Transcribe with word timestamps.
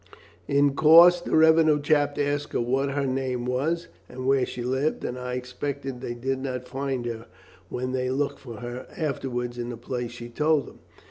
In 0.47 0.73
course 0.73 1.21
the 1.21 1.35
revenue 1.35 1.79
chap 1.79 2.17
asked 2.17 2.53
her 2.53 2.59
what 2.59 2.89
her 2.93 3.05
name 3.05 3.45
was 3.45 3.87
and 4.09 4.25
where 4.25 4.47
she 4.47 4.63
lived, 4.63 5.05
and 5.05 5.15
I 5.15 5.33
expect 5.35 5.83
they 5.83 6.15
did 6.15 6.39
not 6.39 6.67
find 6.67 7.05
her 7.05 7.27
when 7.69 7.91
they 7.91 8.09
looked 8.09 8.39
for 8.39 8.61
her 8.61 8.87
afterwards 8.97 9.59
in 9.59 9.69
the 9.69 9.77
place 9.77 10.09
she 10.09 10.27
told 10.29 10.67
him. 10.69 10.79